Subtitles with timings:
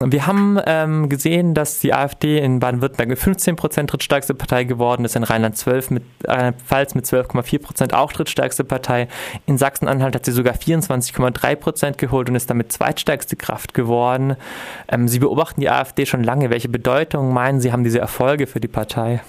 [0.00, 5.04] Wir haben ähm, gesehen, dass die AfD in Baden-Württemberg mit 15 Prozent drittstärkste Partei geworden
[5.04, 9.08] ist, in Rheinland 12 mit, äh, Pfalz mit 12,4 Prozent auch drittstärkste Partei.
[9.46, 14.36] In Sachsen-Anhalt hat sie sogar 24,3 Prozent geholt und ist damit zweitstärkste Kraft geworden.
[14.88, 16.50] Ähm, sie beobachten die AfD schon lange.
[16.50, 19.20] Welche Bedeutung meinen Sie haben diese Erfolge für die Partei?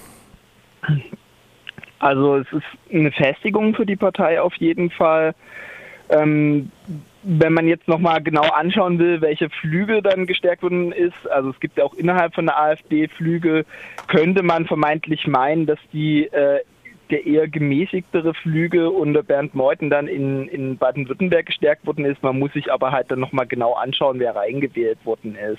[1.98, 5.34] Also es ist eine Festigung für die Partei auf jeden Fall.
[6.10, 6.70] Ähm,
[7.22, 11.60] wenn man jetzt nochmal genau anschauen will, welche Flügel dann gestärkt wurden ist, also es
[11.60, 13.66] gibt ja auch innerhalb von der AfD Flügel,
[14.06, 16.60] könnte man vermeintlich meinen, dass die äh,
[17.10, 22.22] der eher gemäßigtere Flügel unter Bernd Meuthen dann in, in Baden-Württemberg gestärkt worden ist.
[22.22, 25.58] Man muss sich aber halt dann nochmal genau anschauen, wer reingewählt worden ist.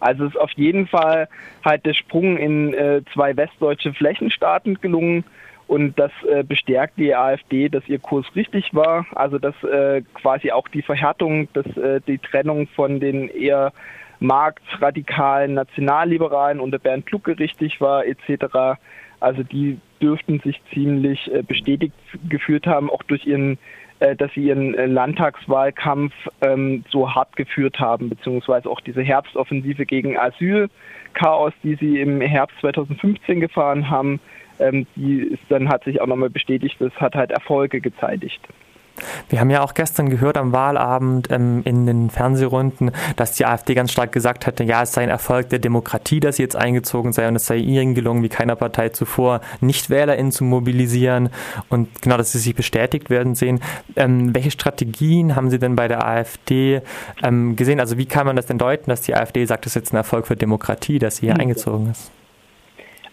[0.00, 1.28] Also ist auf jeden Fall
[1.64, 5.24] halt der Sprung in äh, zwei westdeutsche Flächenstaaten gelungen.
[5.66, 9.06] Und das äh, bestärkt die AfD, dass ihr Kurs richtig war.
[9.14, 13.72] Also dass äh, quasi auch die Verhärtung, dass äh, die Trennung von den eher
[14.20, 18.78] marktradikalen Nationalliberalen unter Bernd Lucke richtig war, etc.
[19.20, 21.94] Also die dürften sich ziemlich äh, bestätigt
[22.28, 23.58] gefühlt haben, auch durch ihren,
[24.00, 29.86] äh, dass sie ihren äh, Landtagswahlkampf ähm, so hart geführt haben, beziehungsweise auch diese Herbstoffensive
[29.86, 34.20] gegen Asylchaos, die sie im Herbst 2015 gefahren haben
[34.58, 38.40] ähm, die ist dann hat sich auch nochmal bestätigt, das hat halt Erfolge gezeitigt.
[39.28, 43.74] Wir haben ja auch gestern gehört am Wahlabend ähm, in den Fernsehrunden, dass die AfD
[43.74, 47.12] ganz stark gesagt hatte, ja, es sei ein Erfolg der Demokratie, dass sie jetzt eingezogen
[47.12, 51.30] sei und es sei ihnen gelungen, wie keiner Partei zuvor, nicht WählerInnen zu mobilisieren
[51.68, 53.60] und genau, dass sie sich bestätigt werden sehen.
[53.96, 56.80] Ähm, welche Strategien haben Sie denn bei der AfD
[57.22, 57.80] ähm, gesehen?
[57.80, 59.96] Also wie kann man das denn deuten, dass die AfD sagt, es ist jetzt ein
[59.96, 61.40] Erfolg für Demokratie, dass sie hier mhm.
[61.40, 62.12] eingezogen ist?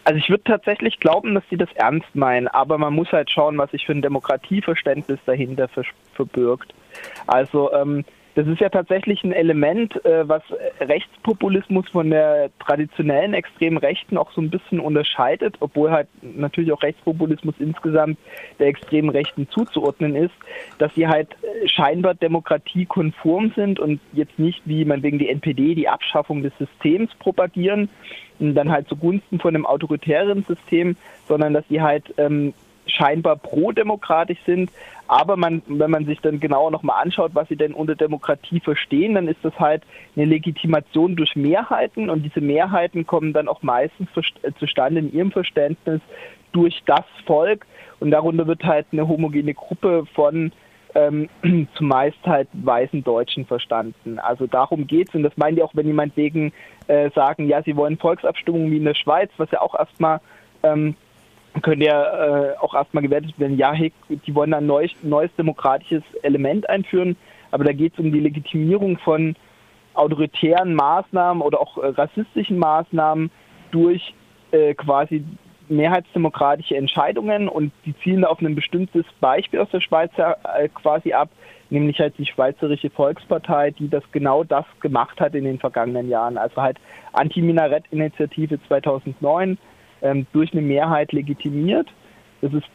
[0.03, 3.57] Also ich würde tatsächlich glauben, dass sie das ernst meinen, aber man muss halt schauen,
[3.57, 5.69] was sich für ein Demokratieverständnis dahinter
[6.13, 6.73] verbirgt.
[7.27, 8.03] Also ähm,
[8.35, 10.41] das ist ja tatsächlich ein Element, äh, was
[10.79, 16.81] Rechtspopulismus von der traditionellen extremen Rechten auch so ein bisschen unterscheidet, obwohl halt natürlich auch
[16.81, 18.17] Rechtspopulismus insgesamt
[18.59, 20.33] der extremen Rechten zuzuordnen ist,
[20.77, 25.75] dass sie halt äh, scheinbar demokratiekonform sind und jetzt nicht wie man wegen die NPD
[25.75, 27.89] die Abschaffung des Systems propagieren,
[28.39, 30.95] dann halt zugunsten von einem autoritären System,
[31.27, 32.53] sondern dass sie halt ähm,
[32.87, 34.71] scheinbar pro-demokratisch sind.
[35.07, 39.15] Aber man, wenn man sich dann genauer nochmal anschaut, was sie denn unter Demokratie verstehen,
[39.15, 39.83] dann ist das halt
[40.15, 45.31] eine Legitimation durch Mehrheiten und diese Mehrheiten kommen dann auch meistens äh, zustande in ihrem
[45.31, 46.01] Verständnis
[46.53, 47.65] durch das Volk
[47.99, 50.51] und darunter wird halt eine homogene Gruppe von
[50.95, 51.29] ähm,
[51.75, 54.19] zumeist halt weißen Deutschen verstanden.
[54.19, 56.51] Also darum geht's und das meinen die auch, wenn jemand wegen
[56.87, 60.19] äh, sagen, ja, sie wollen Volksabstimmungen wie in der Schweiz, was ja auch erstmal
[60.63, 60.95] ähm,
[61.61, 66.03] könnte ja äh, auch erstmal gewertet werden, ja, hey, die wollen ein neues, neues demokratisches
[66.23, 67.17] Element einführen,
[67.51, 69.35] aber da geht es um die Legitimierung von
[69.93, 73.29] autoritären Maßnahmen oder auch äh, rassistischen Maßnahmen
[73.71, 74.13] durch
[74.51, 75.23] äh, quasi
[75.67, 81.29] mehrheitsdemokratische Entscheidungen und die zielen auf ein bestimmtes Beispiel aus der Schweiz äh, quasi ab,
[81.69, 86.37] nämlich halt die Schweizerische Volkspartei, die das genau das gemacht hat in den vergangenen Jahren.
[86.37, 86.77] Also halt
[87.13, 89.57] Anti-Minarett-Initiative 2009
[90.01, 91.87] ähm, durch eine Mehrheit legitimiert.
[92.41, 92.67] Das ist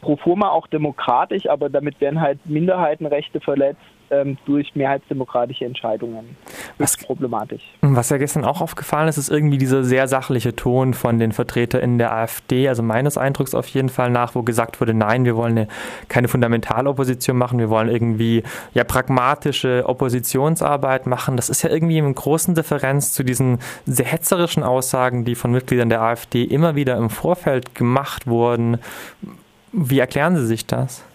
[0.00, 3.80] pro forma auch demokratisch, aber damit werden halt Minderheitenrechte verletzt
[4.10, 6.36] ähm, durch mehrheitsdemokratische Entscheidungen.
[6.78, 7.62] Das ist problematisch.
[7.80, 11.98] Was ja gestern auch aufgefallen ist, ist irgendwie dieser sehr sachliche Ton von den VertreterInnen
[11.98, 15.58] der AfD, also meines Eindrucks auf jeden Fall nach, wo gesagt wurde, nein, wir wollen
[15.58, 15.68] eine,
[16.08, 18.42] keine Fundamentalopposition machen, wir wollen irgendwie
[18.74, 21.36] ja pragmatische Oppositionsarbeit machen.
[21.36, 25.88] Das ist ja irgendwie in großen Differenz zu diesen sehr hetzerischen Aussagen, die von Mitgliedern
[25.88, 28.78] der AfD immer wieder im Vorfeld gemacht wurden.
[29.72, 31.05] Wie erklären Sie sich das?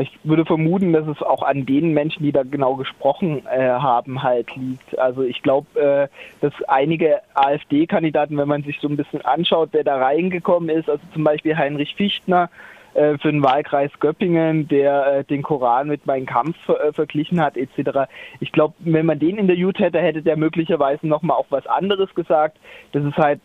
[0.00, 4.22] Ich würde vermuten, dass es auch an den Menschen, die da genau gesprochen äh, haben,
[4.22, 4.98] halt liegt.
[4.98, 6.08] Also ich glaube, äh,
[6.40, 11.02] dass einige AfD-Kandidaten, wenn man sich so ein bisschen anschaut, wer da reingekommen ist, also
[11.12, 12.48] zum Beispiel Heinrich Fichtner
[12.94, 17.56] äh, für den Wahlkreis Göppingen, der äh, den Koran mit meinem Kampf äh, verglichen hat,
[17.56, 18.08] etc.
[18.38, 22.56] Ich glaube, wenn man den interviewt hätte, hätte der möglicherweise nochmal auch was anderes gesagt.
[22.92, 23.40] Das ist halt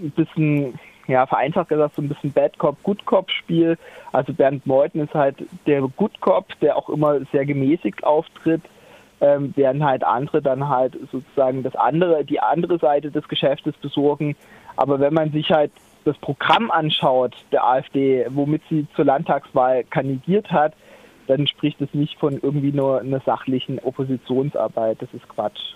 [0.00, 3.78] ein bisschen ja, vereinfacht gesagt, so ein bisschen Bad Cop, Good Cop Spiel.
[4.12, 5.36] Also Bernd Meuthen ist halt
[5.66, 8.62] der Good Cop, der auch immer sehr gemäßigt auftritt,
[9.20, 14.36] ähm, während halt andere dann halt sozusagen das andere, die andere Seite des Geschäftes besorgen.
[14.76, 15.72] Aber wenn man sich halt
[16.04, 20.74] das Programm anschaut der AfD, womit sie zur Landtagswahl kandidiert hat,
[21.26, 25.02] dann spricht es nicht von irgendwie nur einer sachlichen Oppositionsarbeit.
[25.02, 25.74] Das ist Quatsch.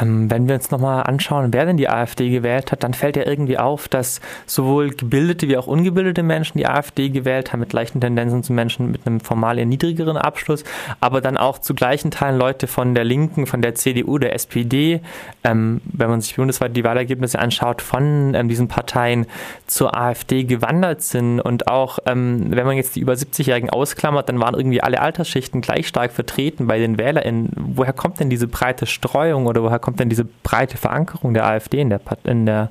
[0.00, 3.26] Ähm, wenn wir uns nochmal anschauen, wer denn die AfD gewählt hat, dann fällt ja
[3.26, 8.00] irgendwie auf, dass sowohl gebildete wie auch ungebildete Menschen die AfD gewählt haben, mit gleichen
[8.00, 10.64] Tendenzen zu Menschen mit einem formal eher niedrigeren Abschluss,
[11.00, 15.00] aber dann auch zu gleichen Teilen Leute von der Linken, von der CDU, der SPD,
[15.44, 19.26] ähm, wenn man sich bundesweit die Wahlergebnisse anschaut, von ähm, diesen Parteien
[19.66, 21.40] zur AfD gewandert sind.
[21.40, 25.60] Und auch, ähm, wenn man jetzt die über 70-Jährigen ausklammert, dann waren irgendwie alle Altersschichten
[25.60, 27.50] gleich stark vertreten bei den WählerInnen.
[27.56, 31.80] Woher kommt denn diese breite Streuung oder woher kommt denn diese breite Verankerung der AfD
[31.80, 32.70] in der, in der,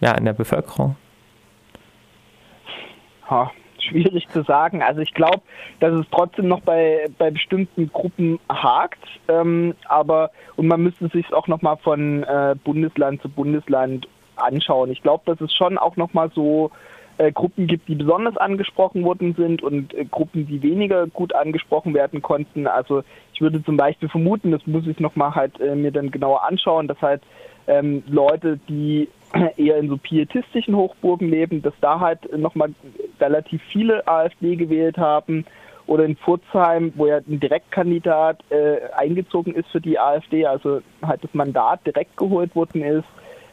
[0.00, 0.96] ja, in der Bevölkerung?
[3.28, 4.82] Ha, schwierig zu sagen.
[4.82, 5.40] Also ich glaube,
[5.80, 11.32] dass es trotzdem noch bei, bei bestimmten Gruppen hakt, ähm, aber und man müsste sich
[11.32, 14.90] auch nochmal von äh, Bundesland zu Bundesland anschauen.
[14.90, 16.70] Ich glaube, dass es schon auch nochmal so
[17.18, 21.92] äh, Gruppen gibt, die besonders angesprochen worden sind und äh, Gruppen, die weniger gut angesprochen
[21.94, 22.66] werden konnten.
[22.66, 23.02] Also
[23.34, 26.88] ich würde zum Beispiel vermuten, das muss ich nochmal halt äh, mir dann genauer anschauen,
[26.88, 27.22] dass halt
[27.66, 29.08] ähm, Leute, die
[29.56, 32.70] eher in so pietistischen Hochburgen leben, dass da halt nochmal
[33.20, 35.44] relativ viele AfD gewählt haben.
[35.86, 41.24] Oder in Pforzheim, wo ja ein Direktkandidat äh, eingezogen ist für die AfD, also halt
[41.24, 43.08] das Mandat direkt geholt worden ist,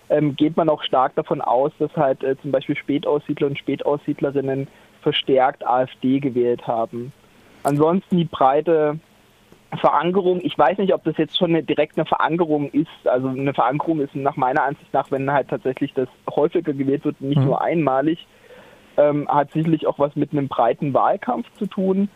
[0.09, 4.67] ähm, geht man auch stark davon aus, dass halt äh, zum Beispiel Spätaussiedler und Spätaussiedlerinnen
[5.01, 7.11] verstärkt AfD gewählt haben.
[7.63, 8.99] Ansonsten die breite
[9.79, 12.87] Verankerung, ich weiß nicht, ob das jetzt schon eine direkte Verankerung ist.
[13.05, 17.19] Also eine Verankerung ist nach meiner Ansicht nach, wenn halt tatsächlich das häufiger gewählt wird,
[17.21, 17.45] nicht mhm.
[17.45, 18.25] nur einmalig,
[18.97, 22.09] ähm, hat sicherlich auch was mit einem breiten Wahlkampf zu tun.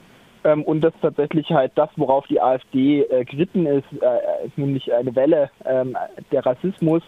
[0.44, 4.94] Ähm, und das tatsächlich halt das, worauf die AfD äh, geritten ist, äh, ist nämlich
[4.94, 5.98] eine Welle ähm,
[6.32, 7.04] der Rassismus,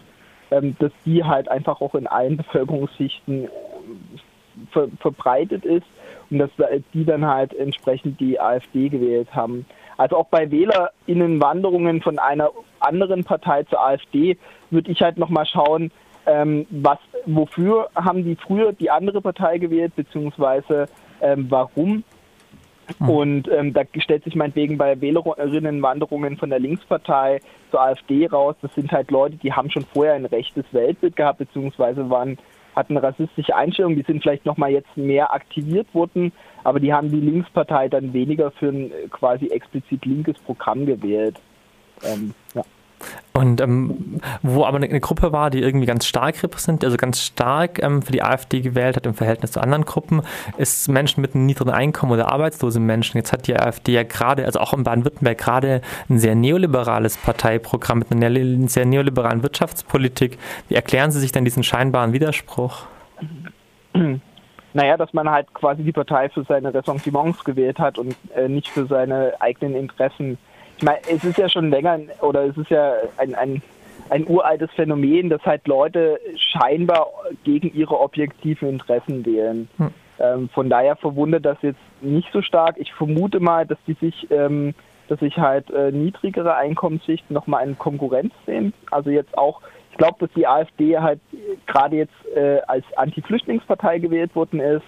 [0.60, 3.48] dass die halt einfach auch in allen Bevölkerungsschichten äh,
[4.70, 5.86] ver verbreitet ist
[6.30, 6.50] und dass
[6.94, 9.66] die dann halt entsprechend die AfD gewählt haben.
[9.96, 12.50] Also auch bei WählerInnenwanderungen von einer
[12.80, 14.36] anderen Partei zur AfD
[14.70, 15.90] würde ich halt nochmal schauen,
[16.26, 20.86] ähm, was, wofür haben die früher die andere Partei gewählt, beziehungsweise
[21.20, 22.04] ähm, warum.
[22.98, 23.08] Mhm.
[23.08, 27.40] Und ähm, da stellt sich meinetwegen bei Wählerinnenwanderungen von der Linkspartei
[27.70, 31.38] zur AfD raus, das sind halt Leute, die haben schon vorher ein rechtes Weltbild gehabt,
[31.38, 32.38] beziehungsweise waren
[32.74, 36.32] hatten rassistische Einstellungen, die sind vielleicht nochmal jetzt mehr aktiviert worden,
[36.64, 41.38] aber die haben die Linkspartei dann weniger für ein quasi explizit linkes Programm gewählt.
[42.02, 42.62] Ähm, ja.
[43.32, 47.22] Und ähm, wo aber eine, eine, Gruppe war, die irgendwie ganz stark repräsentiert, also ganz
[47.22, 50.22] stark ähm, für die AfD gewählt hat im Verhältnis zu anderen Gruppen,
[50.58, 53.16] ist Menschen mit einem niedrigen Einkommen oder arbeitslose Menschen.
[53.16, 58.00] Jetzt hat die AfD ja gerade, also auch in Baden-Württemberg gerade ein sehr neoliberales Parteiprogramm
[58.00, 60.38] mit einer sehr neoliberalen Wirtschaftspolitik.
[60.68, 62.84] Wie erklären Sie sich denn diesen scheinbaren Widerspruch?
[64.74, 68.68] Naja, dass man halt quasi die Partei für seine Ressentiments gewählt hat und äh, nicht
[68.68, 70.38] für seine eigenen Interessen ich
[70.82, 73.62] meine, es ist ja schon länger oder es ist ja ein, ein,
[74.10, 77.08] ein uraltes Phänomen, dass halt Leute scheinbar
[77.44, 79.68] gegen ihre objektiven Interessen wählen.
[79.78, 79.90] Hm.
[80.18, 82.76] Ähm, von daher verwundert das jetzt nicht so stark.
[82.78, 84.74] Ich vermute mal, dass die sich, ähm,
[85.08, 88.72] dass sich halt äh, niedrigere Einkommensschichten nochmal in Konkurrenz sehen.
[88.90, 91.20] Also jetzt auch, ich glaube, dass die AfD halt
[91.66, 94.84] gerade jetzt äh, als Anti-Flüchtlingspartei gewählt worden ist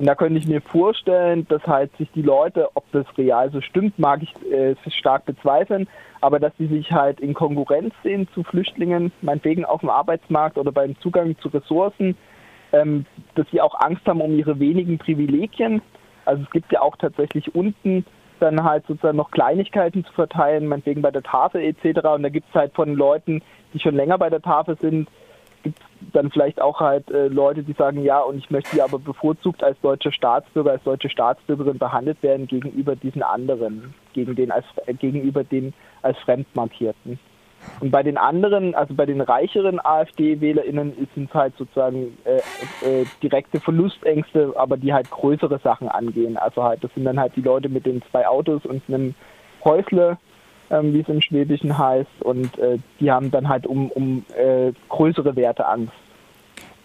[0.00, 3.60] und da könnte ich mir vorstellen, dass halt sich die Leute, ob das real so
[3.60, 5.88] stimmt, mag ich äh, stark bezweifeln,
[6.22, 10.72] aber dass sie sich halt in Konkurrenz sehen zu Flüchtlingen, meinetwegen auf dem Arbeitsmarkt oder
[10.72, 12.16] beim Zugang zu Ressourcen,
[12.72, 13.04] ähm,
[13.34, 15.82] dass sie auch Angst haben um ihre wenigen Privilegien.
[16.24, 18.06] Also es gibt ja auch tatsächlich unten
[18.38, 22.06] dann halt sozusagen noch Kleinigkeiten zu verteilen, meinetwegen bei der Tafel etc.
[22.14, 23.42] Und da gibt es halt von Leuten,
[23.74, 25.10] die schon länger bei der Tafel sind,
[26.12, 29.78] dann vielleicht auch halt äh, Leute, die sagen, ja, und ich möchte aber bevorzugt als
[29.80, 35.44] deutscher Staatsbürger, als deutsche Staatsbürgerin behandelt werden gegenüber diesen anderen, gegen den als, äh, gegenüber
[35.44, 37.18] den als Fremdmarkierten.
[37.80, 42.38] Und bei den anderen, also bei den reicheren AfD-WählerInnen sind es halt sozusagen äh,
[42.86, 46.36] äh, direkte Verlustängste, aber die halt größere Sachen angehen.
[46.38, 49.14] Also halt, das sind dann halt die Leute mit den zwei Autos und einem
[49.62, 50.16] Häusle,
[50.70, 52.22] ähm, wie es im Schwäbischen heißt.
[52.22, 55.92] Und äh, die haben dann halt um, um äh, größere Werte Angst.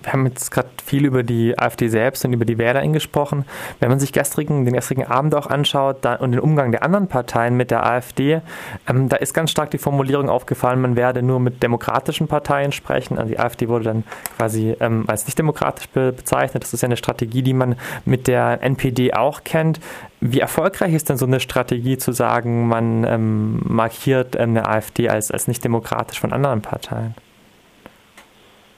[0.06, 3.44] Wir haben jetzt gerade viel über die AfD selbst und über die WählerInnen gesprochen.
[3.80, 7.08] Wenn man sich gestrigen, den gestrigen Abend auch anschaut da, und den Umgang der anderen
[7.08, 8.42] Parteien mit der AfD,
[8.88, 13.18] ähm, da ist ganz stark die Formulierung aufgefallen, man werde nur mit demokratischen Parteien sprechen.
[13.18, 14.04] Also die AfD wurde dann
[14.38, 16.62] quasi ähm, als nicht demokratisch be bezeichnet.
[16.62, 19.80] Das ist ja eine Strategie, die man mit der NPD auch kennt.
[20.22, 25.32] Wie erfolgreich ist denn so eine Strategie zu sagen, man ähm, markiert eine AfD als,
[25.32, 27.16] als nicht demokratisch von anderen Parteien?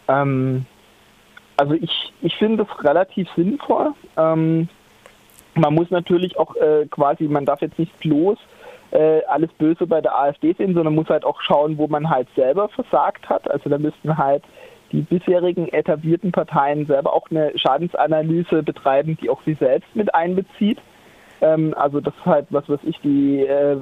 [0.08, 0.66] Ähm,
[1.58, 3.94] also ich, ich finde das relativ sinnvoll.
[4.16, 4.70] Ähm,
[5.56, 8.38] man muss natürlich auch äh, quasi, man darf jetzt nicht bloß
[8.92, 12.28] äh, alles Böse bei der AfD sehen, sondern muss halt auch schauen, wo man halt
[12.36, 13.50] selber versagt hat.
[13.50, 14.44] Also da müssten halt
[14.92, 20.80] die bisherigen etablierten Parteien selber auch eine Schadensanalyse betreiben, die auch sie selbst mit einbezieht.
[21.42, 23.78] Ähm, also das ist halt, was weiß ich, die äh,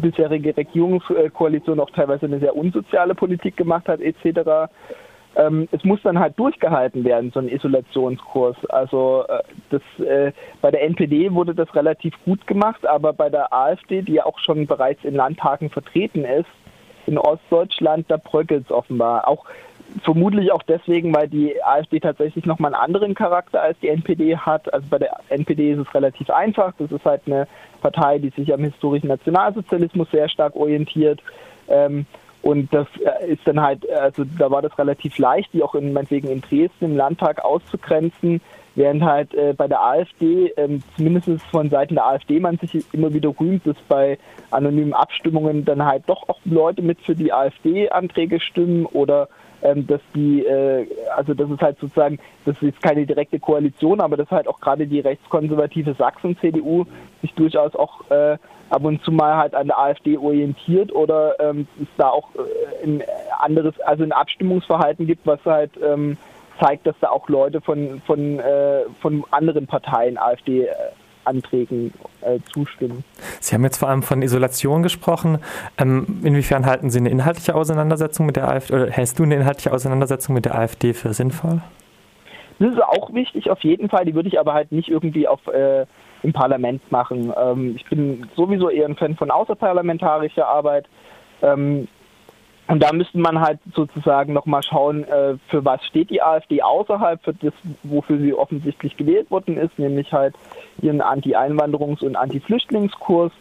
[0.00, 4.70] bisherige Regierungskoalition auch teilweise eine sehr unsoziale Politik gemacht hat, etc.
[5.38, 8.56] Ähm, es muss dann halt durchgehalten werden, so ein Isolationskurs.
[8.70, 13.52] Also äh, das, äh, bei der NPD wurde das relativ gut gemacht, aber bei der
[13.52, 16.48] AfD, die ja auch schon bereits in Landtagen vertreten ist,
[17.06, 19.28] in Ostdeutschland, da bröckelt es offenbar.
[19.28, 19.44] Auch
[20.02, 24.72] vermutlich auch deswegen, weil die AfD tatsächlich nochmal einen anderen Charakter als die NPD hat.
[24.74, 26.72] Also bei der NPD ist es relativ einfach.
[26.78, 27.46] Das ist halt eine
[27.80, 31.22] Partei, die sich am historischen Nationalsozialismus sehr stark orientiert.
[31.68, 32.06] Ähm,
[32.48, 35.92] und das äh, ist dann halt, also da war das relativ leicht, die auch in,
[35.92, 38.40] meinetwegen in Dresden im Landtag auszugrenzen,
[38.74, 43.12] während halt äh, bei der AfD, ähm, zumindest von Seiten der AfD, man sich immer
[43.12, 44.16] wieder rühmt, dass bei
[44.50, 49.28] anonymen Abstimmungen dann halt doch auch Leute mit für die AfD-Anträge stimmen oder
[49.62, 50.86] ähm, dass die, äh,
[51.16, 54.86] also das ist halt sozusagen, das ist keine direkte Koalition, aber dass halt auch gerade
[54.86, 56.84] die rechtskonservative Sachsen-CDU
[57.22, 58.36] sich durchaus auch äh,
[58.70, 62.84] ab und zu mal halt an der AfD orientiert oder ähm, es da auch äh,
[62.84, 63.02] ein
[63.38, 66.16] anderes, also ein Abstimmungsverhalten gibt, was halt ähm,
[66.60, 70.74] zeigt, dass da auch Leute von, von, äh, von anderen Parteien AfD äh,
[71.28, 71.92] Anträgen
[72.22, 73.04] äh, zustimmen.
[73.40, 75.38] Sie haben jetzt vor allem von Isolation gesprochen.
[75.78, 79.72] Ähm, inwiefern halten Sie eine inhaltliche Auseinandersetzung mit der AfD oder hältst du eine inhaltliche
[79.72, 81.60] Auseinandersetzung mit der AfD für sinnvoll?
[82.58, 84.04] Das ist auch wichtig, auf jeden Fall.
[84.04, 85.86] Die würde ich aber halt nicht irgendwie auf äh,
[86.22, 87.32] im Parlament machen.
[87.40, 90.86] Ähm, ich bin sowieso eher ein Fan von außerparlamentarischer Arbeit.
[91.42, 91.86] Ähm,
[92.68, 97.22] und da müsste man halt sozusagen nochmal schauen, äh, für was steht die AfD außerhalb,
[97.24, 100.34] für das, wofür sie offensichtlich gewählt worden ist, nämlich halt
[100.82, 103.32] ihren Anti-Einwanderungs- und Anti-Flüchtlingskurs.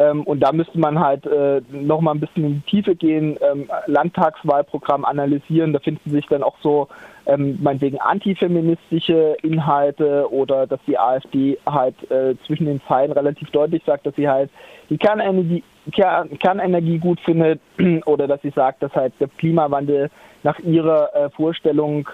[0.00, 3.68] Ähm, und da müsste man halt äh, nochmal ein bisschen in die Tiefe gehen, ähm,
[3.86, 5.74] Landtagswahlprogramm analysieren.
[5.74, 6.88] Da finden sich dann auch so
[7.26, 13.82] ähm, meinetwegen antifeministische Inhalte oder dass die AfD halt äh, zwischen den Zeilen relativ deutlich
[13.84, 14.50] sagt, dass sie halt
[14.88, 17.60] die Kernenergie, Kern, Kernenergie gut findet
[18.06, 20.10] oder dass sie sagt, dass halt der Klimawandel
[20.44, 22.08] nach ihrer äh, Vorstellung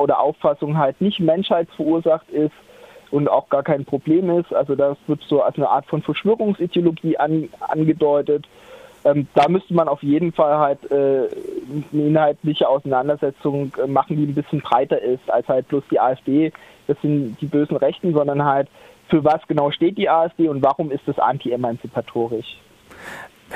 [0.00, 2.54] oder Auffassung halt nicht menschheitsverursacht ist
[3.10, 4.52] und auch gar kein Problem ist.
[4.52, 8.46] Also das wird so als eine Art von Verschwörungsideologie an, angedeutet.
[9.04, 11.28] Ähm, da müsste man auf jeden Fall halt äh,
[11.92, 16.52] eine inhaltliche Auseinandersetzung äh, machen, die ein bisschen breiter ist als halt bloß die AfD.
[16.88, 18.68] Das sind die bösen Rechten, sondern halt
[19.08, 22.58] für was genau steht die AfD und warum ist das anti-emanzipatorisch?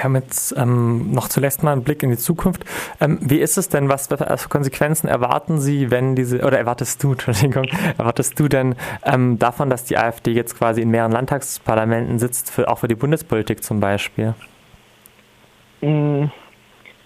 [0.00, 2.64] Wir haben jetzt ähm, noch zuletzt mal einen Blick in die Zukunft.
[3.02, 7.12] Ähm, wie ist es denn, was für Konsequenzen erwarten Sie, wenn diese, oder erwartest du,
[7.12, 7.66] Entschuldigung,
[7.98, 12.68] erwartest du denn ähm, davon, dass die AfD jetzt quasi in mehreren Landtagsparlamenten sitzt, für,
[12.68, 14.32] auch für die Bundespolitik zum Beispiel?
[15.82, 16.28] Mm,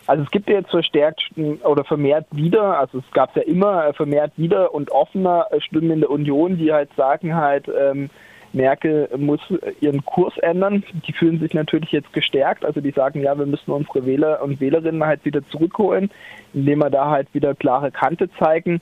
[0.07, 1.21] also es gibt ja jetzt verstärkt
[1.65, 6.01] oder vermehrt wieder, also es gab ja immer äh, vermehrt wieder und offener Stimmen in
[6.01, 8.09] der Union, die halt sagen halt, ähm,
[8.55, 9.41] Merkel muss
[9.81, 10.85] ihren Kurs ändern.
[11.07, 12.65] Die fühlen sich natürlich jetzt gestärkt.
[12.65, 16.11] Also die sagen, ja, wir müssen unsere Wähler und Wählerinnen halt wieder zurückholen,
[16.53, 18.81] indem wir da halt wieder klare Kante zeigen.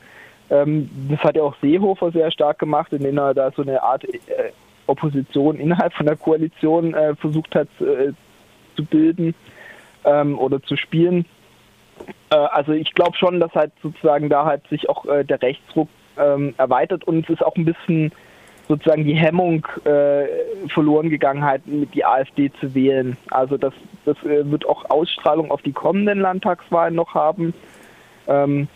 [0.51, 4.05] Ähm, das hat ja auch Seehofer sehr stark gemacht, indem er da so eine Art
[4.05, 4.53] äh,
[4.87, 8.13] Opposition innerhalb von der Koalition äh, versucht hat äh,
[8.77, 9.35] zu bilden
[10.05, 11.25] ähm, oder zu spielen.
[12.31, 15.89] Also ich glaube schon, dass halt sozusagen da halt sich auch der Rechtsdruck
[16.19, 18.11] ähm, erweitert und es ist auch ein bisschen
[18.69, 20.25] sozusagen die Hemmung äh,
[20.69, 23.17] verloren gegangen hat, mit die AfD zu wählen.
[23.31, 27.55] Also das, das äh, wird auch Ausstrahlung auf die kommenden Landtagswahlen noch haben.
[28.27, 28.69] Ähm,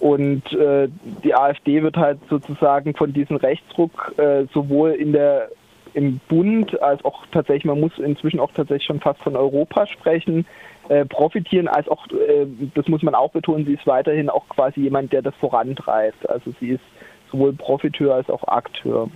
[0.00, 0.88] und äh,
[1.22, 5.48] die AfD wird halt sozusagen von diesem Rechtsdruck äh, sowohl in der
[5.94, 10.44] im Bund als auch tatsächlich, man muss inzwischen auch tatsächlich schon fast von Europa sprechen,
[10.88, 14.80] äh, profitieren, als auch, äh, das muss man auch betonen, sie ist weiterhin auch quasi
[14.80, 16.28] jemand, der das vorantreibt.
[16.28, 16.82] Also sie ist
[17.30, 19.08] sowohl Profiteur als auch Akteur.